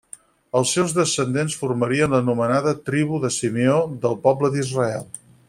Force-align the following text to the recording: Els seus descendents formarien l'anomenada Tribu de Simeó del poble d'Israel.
Els 0.59 0.69
seus 0.77 0.95
descendents 0.99 1.57
formarien 1.59 2.15
l'anomenada 2.15 2.73
Tribu 2.89 3.21
de 3.27 3.33
Simeó 3.37 3.77
del 4.07 4.19
poble 4.27 4.53
d'Israel. 4.57 5.07